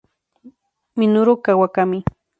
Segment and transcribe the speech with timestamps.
[0.99, 1.99] Minoru Kawakami